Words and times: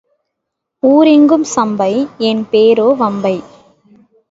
ஊர் 0.83 1.07
எங்கும் 1.07 1.43
சம்பை 1.43 1.91
என் 2.17 2.43
பேரோ 2.51 2.87
வம்பை. 2.97 3.35